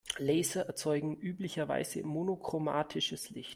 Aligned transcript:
Laser 0.19 0.65
erzeugen 0.65 1.15
üblicherweise 1.17 2.03
monochromatisches 2.03 3.29
Licht. 3.29 3.49